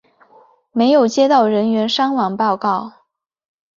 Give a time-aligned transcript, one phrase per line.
[0.71, 2.91] 没有接到人员伤亡报告。